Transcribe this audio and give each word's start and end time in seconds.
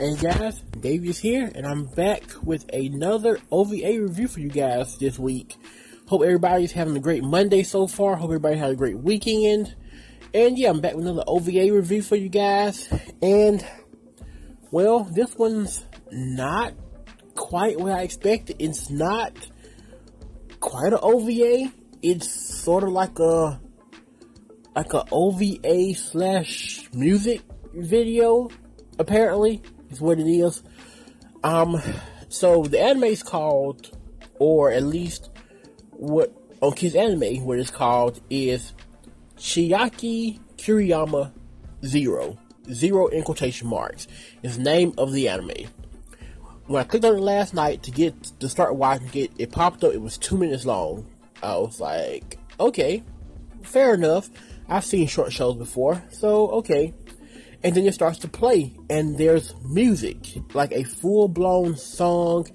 Hey 0.00 0.16
guys, 0.16 0.62
Davey 0.80 1.12
here, 1.12 1.52
and 1.54 1.66
I'm 1.66 1.84
back 1.84 2.22
with 2.42 2.64
another 2.72 3.38
OVA 3.52 4.00
review 4.00 4.28
for 4.28 4.40
you 4.40 4.48
guys 4.48 4.96
this 4.96 5.18
week. 5.18 5.58
Hope 6.06 6.22
everybody's 6.22 6.72
having 6.72 6.96
a 6.96 7.00
great 7.00 7.22
Monday 7.22 7.62
so 7.62 7.86
far. 7.86 8.16
Hope 8.16 8.30
everybody 8.30 8.56
had 8.56 8.70
a 8.70 8.74
great 8.74 8.96
weekend. 8.96 9.74
And 10.32 10.56
yeah, 10.56 10.70
I'm 10.70 10.80
back 10.80 10.94
with 10.94 11.06
another 11.06 11.24
OVA 11.26 11.70
review 11.70 12.00
for 12.00 12.16
you 12.16 12.30
guys. 12.30 12.88
And, 13.20 13.62
well, 14.70 15.04
this 15.04 15.36
one's 15.36 15.84
not 16.10 16.72
quite 17.34 17.78
what 17.78 17.92
I 17.92 18.00
expected. 18.00 18.56
It's 18.58 18.88
not 18.88 19.34
quite 20.60 20.94
an 20.94 21.00
OVA. 21.02 21.70
It's 22.00 22.32
sort 22.32 22.84
of 22.84 22.88
like 22.88 23.18
a, 23.18 23.60
like 24.74 24.94
a 24.94 25.04
OVA 25.12 25.92
slash 25.92 26.88
music 26.94 27.42
video, 27.74 28.48
apparently 28.98 29.60
is 29.90 30.00
what 30.00 30.18
it 30.18 30.26
is. 30.26 30.62
Um, 31.42 31.80
so 32.28 32.62
the 32.62 32.80
anime 32.80 33.04
is 33.04 33.22
called, 33.22 33.96
or 34.38 34.70
at 34.70 34.82
least 34.82 35.30
what 35.90 36.32
on 36.60 36.72
KissAnime, 36.72 37.42
what 37.42 37.58
it's 37.58 37.70
called 37.70 38.20
is 38.30 38.72
Chiaki 39.36 40.40
Kuriyama 40.56 41.32
Zero. 41.84 42.38
Zero 42.70 43.08
in 43.08 43.22
quotation 43.24 43.68
marks 43.68 44.06
is 44.42 44.58
name 44.58 44.92
of 44.98 45.12
the 45.12 45.28
anime. 45.28 45.68
When 46.66 46.80
I 46.80 46.84
clicked 46.84 47.04
on 47.04 47.16
it 47.16 47.20
last 47.20 47.52
night 47.52 47.82
to 47.84 47.90
get 47.90 48.22
to 48.40 48.48
start 48.48 48.76
watching 48.76 49.10
it, 49.14 49.32
it 49.38 49.50
popped 49.50 49.82
up. 49.82 49.92
It 49.92 50.00
was 50.00 50.18
two 50.18 50.36
minutes 50.36 50.64
long. 50.64 51.06
I 51.42 51.56
was 51.56 51.80
like, 51.80 52.38
okay, 52.60 53.02
fair 53.62 53.94
enough. 53.94 54.30
I've 54.68 54.84
seen 54.84 55.08
short 55.08 55.32
shows 55.32 55.56
before, 55.56 56.00
so 56.10 56.48
okay 56.50 56.94
and 57.62 57.74
then 57.74 57.86
it 57.86 57.94
starts 57.94 58.18
to 58.18 58.28
play 58.28 58.74
and 58.88 59.18
there's 59.18 59.54
music 59.64 60.16
like 60.54 60.72
a 60.72 60.82
full-blown 60.82 61.76
song 61.76 62.46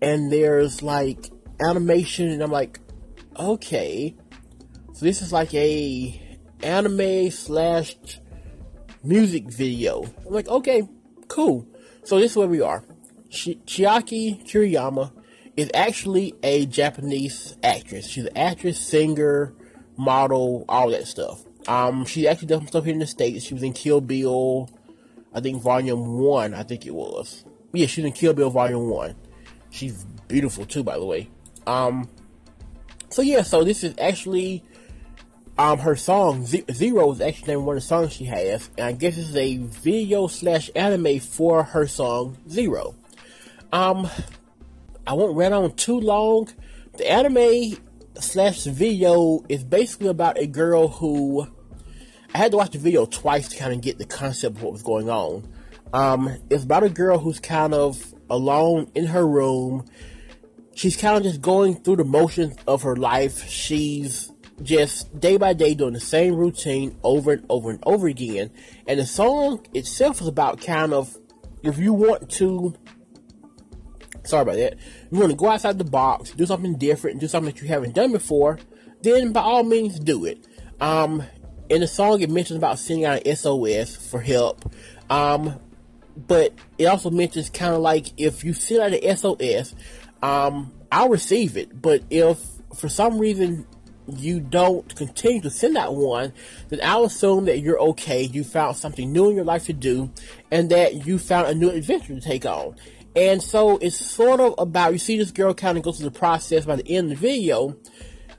and 0.00 0.32
there's 0.32 0.82
like 0.82 1.30
animation 1.60 2.28
and 2.30 2.42
i'm 2.42 2.50
like 2.50 2.80
okay. 3.38 4.14
So 4.92 5.04
this 5.04 5.22
is 5.22 5.32
like 5.32 5.52
a 5.54 6.20
anime 6.62 7.30
slash 7.30 7.96
music 9.04 9.50
video. 9.50 10.04
I'm 10.26 10.32
like 10.32 10.48
okay 10.48 10.88
cool. 11.28 11.66
So 12.04 12.18
this 12.18 12.32
is 12.32 12.36
where 12.36 12.48
we 12.48 12.60
are. 12.60 12.84
Chiaki 13.30 14.44
Kuriyama 14.46 15.12
is 15.56 15.70
actually 15.74 16.34
a 16.42 16.66
japanese 16.66 17.56
actress. 17.62 18.08
She's 18.08 18.24
an 18.24 18.36
actress 18.36 18.80
singer 18.80 19.54
model 19.98 20.64
all 20.68 20.90
that 20.90 21.06
stuff 21.06 21.42
um, 21.68 22.04
she 22.04 22.28
actually 22.28 22.48
done 22.48 22.60
some 22.60 22.68
stuff 22.68 22.84
here 22.84 22.92
in 22.92 23.00
the 23.00 23.06
States. 23.06 23.44
She 23.44 23.54
was 23.54 23.62
in 23.62 23.72
Kill 23.72 24.00
Bill, 24.00 24.70
I 25.34 25.40
think 25.40 25.60
Volume 25.60 26.18
1, 26.18 26.54
I 26.54 26.62
think 26.62 26.86
it 26.86 26.94
was. 26.94 27.44
Yeah, 27.72 27.86
she's 27.86 28.04
in 28.04 28.12
Kill 28.12 28.32
Bill 28.32 28.50
Volume 28.50 28.88
1. 28.88 29.14
She's 29.70 30.04
beautiful 30.28 30.64
too, 30.64 30.82
by 30.82 30.98
the 30.98 31.04
way. 31.04 31.28
Um, 31.66 32.08
so 33.10 33.22
yeah, 33.22 33.42
so 33.42 33.64
this 33.64 33.82
is 33.82 33.94
actually, 33.98 34.62
um, 35.58 35.78
her 35.78 35.96
song, 35.96 36.46
Zero 36.46 37.12
is 37.12 37.20
actually 37.20 37.56
one 37.56 37.76
of 37.76 37.82
the 37.82 37.86
songs 37.86 38.12
she 38.12 38.24
has, 38.24 38.70
and 38.78 38.86
I 38.86 38.92
guess 38.92 39.16
this 39.16 39.28
is 39.28 39.36
a 39.36 39.56
video 39.56 40.28
slash 40.28 40.70
anime 40.76 41.18
for 41.20 41.64
her 41.64 41.86
song, 41.86 42.38
Zero. 42.48 42.94
Um, 43.72 44.08
I 45.06 45.14
won't 45.14 45.36
run 45.36 45.52
on 45.52 45.74
too 45.74 46.00
long. 46.00 46.48
The 46.96 47.10
anime 47.10 47.76
slash 48.20 48.64
video 48.64 49.44
is 49.48 49.64
basically 49.64 50.08
about 50.08 50.38
a 50.38 50.46
girl 50.46 50.88
who 50.88 51.48
I 52.36 52.38
had 52.38 52.50
to 52.50 52.58
watch 52.58 52.72
the 52.72 52.78
video 52.78 53.06
twice 53.06 53.48
to 53.48 53.56
kind 53.56 53.72
of 53.72 53.80
get 53.80 53.96
the 53.96 54.04
concept 54.04 54.56
of 54.56 54.62
what 54.62 54.70
was 54.70 54.82
going 54.82 55.08
on. 55.08 55.50
Um, 55.94 56.36
it's 56.50 56.64
about 56.64 56.82
a 56.82 56.90
girl 56.90 57.18
who's 57.18 57.40
kind 57.40 57.72
of 57.72 58.14
alone 58.28 58.90
in 58.94 59.06
her 59.06 59.26
room. 59.26 59.86
She's 60.74 60.98
kind 60.98 61.16
of 61.16 61.22
just 61.22 61.40
going 61.40 61.76
through 61.76 61.96
the 61.96 62.04
motions 62.04 62.54
of 62.66 62.82
her 62.82 62.94
life. 62.94 63.48
She's 63.48 64.30
just 64.60 65.18
day 65.18 65.38
by 65.38 65.54
day 65.54 65.72
doing 65.72 65.94
the 65.94 65.98
same 65.98 66.34
routine 66.34 66.98
over 67.02 67.32
and 67.32 67.46
over 67.48 67.70
and 67.70 67.82
over 67.86 68.06
again. 68.06 68.50
And 68.86 69.00
the 69.00 69.06
song 69.06 69.64
itself 69.72 70.20
is 70.20 70.28
about 70.28 70.60
kind 70.60 70.92
of 70.92 71.16
if 71.62 71.78
you 71.78 71.94
want 71.94 72.28
to 72.32 72.74
sorry 74.24 74.42
about 74.42 74.56
that. 74.56 74.74
You 75.10 75.20
want 75.20 75.30
to 75.30 75.36
go 75.36 75.48
outside 75.48 75.78
the 75.78 75.84
box, 75.84 76.32
do 76.32 76.44
something 76.44 76.76
different, 76.76 77.18
do 77.18 77.28
something 77.28 77.54
that 77.54 77.62
you 77.62 77.68
haven't 77.68 77.94
done 77.94 78.12
before, 78.12 78.58
then 79.00 79.32
by 79.32 79.40
all 79.40 79.62
means 79.62 79.98
do 79.98 80.26
it. 80.26 80.46
Um, 80.82 81.22
in 81.68 81.80
the 81.80 81.86
song, 81.86 82.20
it 82.20 82.30
mentions 82.30 82.58
about 82.58 82.78
sending 82.78 83.04
out 83.04 83.26
an 83.26 83.36
SOS 83.36 83.96
for 83.96 84.20
help. 84.20 84.72
Um, 85.10 85.58
but 86.16 86.54
it 86.78 86.86
also 86.86 87.10
mentions 87.10 87.50
kind 87.50 87.74
of 87.74 87.80
like 87.80 88.06
if 88.16 88.44
you 88.44 88.54
send 88.54 88.80
out 88.94 89.02
an 89.02 89.16
SOS, 89.16 89.74
um, 90.22 90.72
I'll 90.90 91.08
receive 91.08 91.56
it. 91.56 91.80
But 91.80 92.02
if 92.10 92.38
for 92.76 92.88
some 92.88 93.18
reason 93.18 93.66
you 94.08 94.40
don't 94.40 94.94
continue 94.94 95.42
to 95.42 95.50
send 95.50 95.76
out 95.76 95.94
one, 95.94 96.32
then 96.68 96.80
I'll 96.82 97.04
assume 97.04 97.46
that 97.46 97.60
you're 97.60 97.80
okay. 97.80 98.22
You 98.22 98.44
found 98.44 98.76
something 98.76 99.12
new 99.12 99.28
in 99.28 99.36
your 99.36 99.44
life 99.44 99.66
to 99.66 99.72
do, 99.72 100.10
and 100.50 100.70
that 100.70 101.06
you 101.06 101.18
found 101.18 101.48
a 101.48 101.54
new 101.54 101.70
adventure 101.70 102.14
to 102.14 102.20
take 102.20 102.46
on. 102.46 102.76
And 103.14 103.42
so 103.42 103.78
it's 103.78 103.96
sort 103.96 104.40
of 104.40 104.54
about 104.58 104.92
you 104.92 104.98
see 104.98 105.16
this 105.16 105.30
girl 105.30 105.54
kind 105.54 105.78
of 105.78 105.84
go 105.84 105.92
through 105.92 106.10
the 106.10 106.18
process 106.18 106.66
by 106.66 106.76
the 106.76 106.88
end 106.88 107.10
of 107.10 107.18
the 107.18 107.28
video 107.28 107.76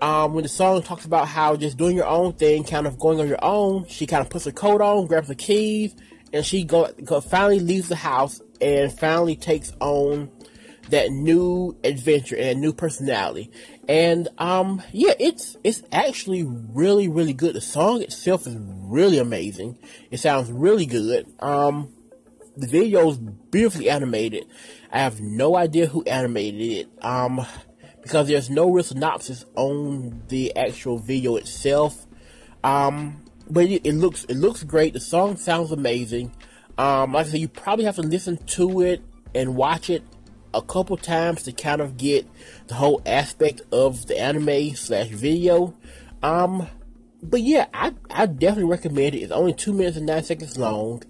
um, 0.00 0.34
when 0.34 0.42
the 0.42 0.48
song 0.48 0.82
talks 0.82 1.04
about 1.04 1.28
how 1.28 1.56
just 1.56 1.76
doing 1.76 1.96
your 1.96 2.06
own 2.06 2.32
thing, 2.32 2.64
kind 2.64 2.86
of 2.86 2.98
going 2.98 3.20
on 3.20 3.28
your 3.28 3.42
own, 3.42 3.86
she 3.86 4.06
kind 4.06 4.22
of 4.22 4.30
puts 4.30 4.44
her 4.46 4.52
coat 4.52 4.80
on, 4.80 5.06
grabs 5.06 5.28
the 5.28 5.34
keys, 5.34 5.94
and 6.32 6.44
she 6.44 6.64
go, 6.64 6.90
go 7.04 7.20
finally 7.20 7.60
leaves 7.60 7.88
the 7.88 7.96
house 7.96 8.40
and 8.60 8.92
finally 8.92 9.36
takes 9.36 9.72
on 9.80 10.30
that 10.90 11.10
new 11.10 11.76
adventure 11.84 12.36
and 12.36 12.48
a 12.48 12.54
new 12.54 12.72
personality. 12.72 13.50
And 13.88 14.28
um, 14.38 14.82
yeah, 14.92 15.14
it's 15.18 15.56
it's 15.64 15.82
actually 15.92 16.44
really 16.44 17.08
really 17.08 17.32
good. 17.32 17.54
The 17.54 17.60
song 17.60 18.02
itself 18.02 18.46
is 18.46 18.56
really 18.58 19.18
amazing. 19.18 19.78
It 20.10 20.18
sounds 20.18 20.50
really 20.50 20.86
good. 20.86 21.26
Um, 21.40 21.92
the 22.56 22.66
video 22.66 23.08
is 23.10 23.18
beautifully 23.18 23.88
animated. 23.88 24.46
I 24.92 25.00
have 25.00 25.20
no 25.20 25.56
idea 25.56 25.86
who 25.86 26.02
animated 26.04 26.60
it. 26.60 26.88
Um, 27.04 27.46
because 28.02 28.28
there's 28.28 28.50
no 28.50 28.70
real 28.70 28.84
synopsis 28.84 29.44
on 29.56 30.22
the 30.28 30.56
actual 30.56 30.98
video 30.98 31.36
itself. 31.36 32.06
Um, 32.64 33.24
but 33.48 33.64
it, 33.64 33.84
it, 33.84 33.94
looks 33.94 34.24
it 34.24 34.36
looks 34.36 34.62
great. 34.62 34.92
The 34.92 35.00
song 35.00 35.36
sounds 35.36 35.72
amazing. 35.72 36.32
Um, 36.78 37.12
like 37.12 37.26
I 37.26 37.30
said, 37.30 37.40
you 37.40 37.48
probably 37.48 37.84
have 37.84 37.96
to 37.96 38.02
listen 38.02 38.36
to 38.38 38.80
it 38.80 39.02
and 39.34 39.56
watch 39.56 39.90
it 39.90 40.02
a 40.54 40.62
couple 40.62 40.96
times 40.96 41.44
to 41.44 41.52
kind 41.52 41.80
of 41.80 41.96
get 41.96 42.26
the 42.66 42.74
whole 42.74 43.02
aspect 43.06 43.62
of 43.72 44.06
the 44.06 44.18
anime 44.18 44.74
slash 44.74 45.08
video. 45.08 45.74
Um, 46.22 46.66
but 47.22 47.40
yeah, 47.42 47.66
I 47.74 47.94
I 48.10 48.26
definitely 48.26 48.70
recommend 48.70 49.14
it. 49.14 49.18
It's 49.22 49.32
only 49.32 49.52
two 49.52 49.72
minutes 49.72 49.96
and 49.96 50.06
nine 50.06 50.24
seconds 50.24 50.56
long. 50.56 51.02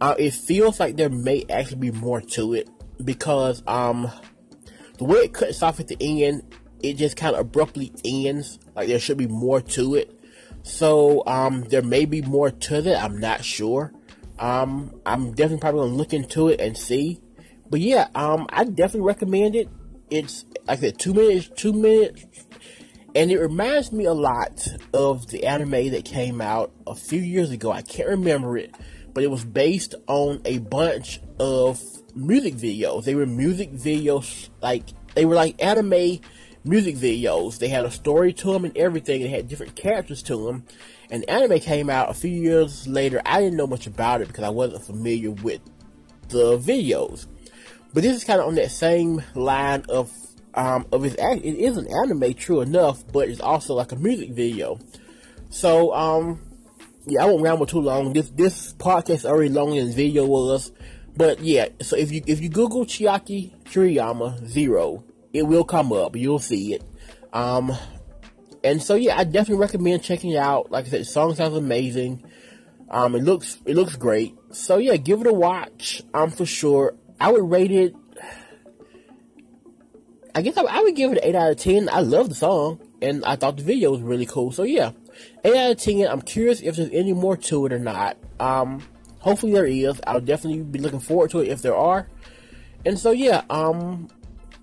Uh, 0.00 0.14
it 0.18 0.34
feels 0.34 0.80
like 0.80 0.96
there 0.96 1.08
may 1.08 1.44
actually 1.48 1.76
be 1.76 1.90
more 1.92 2.20
to 2.20 2.54
it 2.54 2.68
because 3.04 3.62
um 3.66 4.10
the 5.02 5.08
way 5.08 5.18
it 5.18 5.32
cuts 5.32 5.64
off 5.64 5.80
at 5.80 5.88
the 5.88 6.24
end, 6.24 6.44
it 6.80 6.94
just 6.94 7.16
kind 7.16 7.34
of 7.34 7.40
abruptly 7.40 7.92
ends. 8.04 8.60
Like 8.76 8.86
there 8.86 9.00
should 9.00 9.18
be 9.18 9.26
more 9.26 9.60
to 9.60 9.96
it. 9.96 10.16
So 10.62 11.24
um, 11.26 11.64
there 11.64 11.82
may 11.82 12.04
be 12.04 12.22
more 12.22 12.52
to 12.52 12.82
that. 12.82 13.02
I'm 13.02 13.18
not 13.18 13.44
sure. 13.44 13.92
Um, 14.38 15.00
I'm 15.04 15.32
definitely 15.32 15.58
probably 15.58 15.80
gonna 15.80 15.94
look 15.94 16.12
into 16.12 16.50
it 16.50 16.60
and 16.60 16.78
see. 16.78 17.20
But 17.68 17.80
yeah, 17.80 18.06
um, 18.14 18.46
I 18.50 18.62
definitely 18.62 19.00
recommend 19.00 19.56
it. 19.56 19.68
It's 20.08 20.44
like 20.68 20.78
I 20.78 20.80
said, 20.80 21.00
two 21.00 21.14
minutes, 21.14 21.50
two 21.56 21.72
minutes, 21.72 22.24
and 23.16 23.32
it 23.32 23.40
reminds 23.40 23.90
me 23.90 24.04
a 24.04 24.14
lot 24.14 24.68
of 24.94 25.26
the 25.26 25.46
anime 25.46 25.90
that 25.90 26.04
came 26.04 26.40
out 26.40 26.70
a 26.86 26.94
few 26.94 27.20
years 27.20 27.50
ago. 27.50 27.72
I 27.72 27.82
can't 27.82 28.08
remember 28.08 28.56
it, 28.56 28.72
but 29.12 29.24
it 29.24 29.32
was 29.32 29.44
based 29.44 29.96
on 30.06 30.42
a 30.44 30.58
bunch 30.58 31.20
of 31.40 31.82
music 32.14 32.54
videos. 32.54 33.04
They 33.04 33.14
were 33.14 33.26
music 33.26 33.72
videos, 33.72 34.50
like, 34.60 34.84
they 35.14 35.24
were 35.24 35.34
like 35.34 35.62
anime 35.62 36.20
music 36.64 36.96
videos. 36.96 37.58
They 37.58 37.68
had 37.68 37.84
a 37.84 37.90
story 37.90 38.32
to 38.34 38.52
them 38.52 38.64
and 38.64 38.76
everything. 38.76 39.22
They 39.22 39.28
had 39.28 39.48
different 39.48 39.76
characters 39.76 40.22
to 40.24 40.46
them. 40.46 40.64
And 41.10 41.28
anime 41.28 41.60
came 41.60 41.90
out 41.90 42.10
a 42.10 42.14
few 42.14 42.30
years 42.30 42.86
later. 42.86 43.20
I 43.26 43.40
didn't 43.40 43.56
know 43.56 43.66
much 43.66 43.86
about 43.86 44.22
it 44.22 44.28
because 44.28 44.44
I 44.44 44.50
wasn't 44.50 44.84
familiar 44.84 45.30
with 45.30 45.60
the 46.28 46.58
videos. 46.58 47.26
But 47.92 48.02
this 48.02 48.16
is 48.16 48.24
kind 48.24 48.40
of 48.40 48.46
on 48.48 48.54
that 48.54 48.70
same 48.70 49.22
line 49.34 49.84
of 49.88 50.10
um, 50.54 50.86
of 50.92 51.04
its 51.04 51.16
it 51.18 51.44
is 51.44 51.76
an 51.76 51.88
anime, 51.88 52.34
true 52.34 52.60
enough, 52.60 53.04
but 53.10 53.28
it's 53.28 53.40
also 53.40 53.74
like 53.74 53.92
a 53.92 53.96
music 53.96 54.30
video. 54.30 54.78
So 55.50 55.94
um, 55.94 56.40
yeah, 57.06 57.22
I 57.22 57.26
won't 57.26 57.42
ramble 57.42 57.66
too 57.66 57.80
long. 57.80 58.12
This 58.12 58.30
this 58.30 58.72
podcast 58.74 59.24
already 59.24 59.50
longer 59.50 59.76
than 59.76 59.88
the 59.88 59.94
video 59.94 60.26
was. 60.26 60.72
But 61.16 61.40
yeah, 61.40 61.68
so 61.80 61.96
if 61.96 62.10
you 62.10 62.22
if 62.26 62.40
you 62.40 62.48
Google 62.48 62.86
Chiaki 62.86 63.52
Kuriyama 63.64 64.46
Zero, 64.46 65.04
it 65.32 65.42
will 65.42 65.64
come 65.64 65.92
up. 65.92 66.16
You'll 66.16 66.38
see 66.38 66.74
it. 66.74 66.82
Um, 67.32 67.72
and 68.64 68.82
so 68.82 68.94
yeah, 68.94 69.18
I 69.18 69.24
definitely 69.24 69.60
recommend 69.60 70.02
checking 70.02 70.30
it 70.30 70.36
out. 70.36 70.70
Like 70.70 70.86
I 70.86 70.88
said, 70.88 71.00
the 71.00 71.04
song 71.04 71.34
sounds 71.34 71.56
amazing. 71.56 72.24
Um, 72.90 73.14
it 73.14 73.24
looks 73.24 73.58
it 73.64 73.74
looks 73.74 73.96
great. 73.96 74.34
so 74.52 74.76
yeah, 74.78 74.96
give 74.96 75.20
it 75.20 75.26
a 75.26 75.32
watch. 75.32 76.02
Um, 76.14 76.30
for 76.30 76.46
sure. 76.46 76.94
I 77.20 77.30
would 77.30 77.50
rate 77.50 77.70
it. 77.70 77.94
I 80.34 80.42
guess 80.42 80.56
I, 80.56 80.62
I 80.62 80.80
would 80.80 80.96
give 80.96 81.12
it 81.12 81.18
an 81.18 81.24
eight 81.24 81.34
out 81.34 81.50
of 81.50 81.56
ten. 81.58 81.88
I 81.90 82.00
love 82.00 82.28
the 82.28 82.34
song, 82.34 82.80
and 83.00 83.24
I 83.24 83.36
thought 83.36 83.56
the 83.56 83.62
video 83.62 83.92
was 83.92 84.00
really 84.00 84.26
cool. 84.26 84.50
So 84.50 84.62
yeah, 84.62 84.92
eight 85.44 85.54
out 85.54 85.72
of 85.72 85.78
ten. 85.78 86.06
I'm 86.06 86.22
curious 86.22 86.60
if 86.60 86.76
there's 86.76 86.90
any 86.90 87.12
more 87.12 87.36
to 87.36 87.66
it 87.66 87.72
or 87.72 87.78
not. 87.78 88.16
Um, 88.40 88.82
hopefully 89.22 89.52
there 89.52 89.66
is. 89.66 90.00
I'll 90.06 90.20
definitely 90.20 90.62
be 90.62 90.78
looking 90.78 91.00
forward 91.00 91.30
to 91.30 91.40
it 91.40 91.48
if 91.48 91.62
there 91.62 91.76
are. 91.76 92.08
And 92.84 92.98
so 92.98 93.12
yeah, 93.12 93.42
um, 93.48 94.08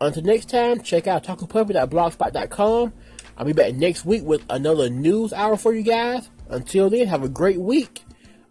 until 0.00 0.22
next 0.22 0.48
time, 0.48 0.82
check 0.82 1.06
out 1.06 1.24
talkingpuppy.blogspot.com. 1.24 2.92
I'll 3.36 3.46
be 3.46 3.52
back 3.52 3.74
next 3.74 4.04
week 4.04 4.22
with 4.22 4.44
another 4.50 4.90
news 4.90 5.32
hour 5.32 5.56
for 5.56 5.74
you 5.74 5.82
guys. 5.82 6.28
Until 6.48 6.90
then, 6.90 7.06
have 7.08 7.24
a 7.24 7.28
great 7.28 7.58
week. 7.58 8.04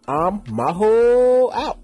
I'm 0.08 0.40
Maho 0.42 1.52
out. 1.54 1.81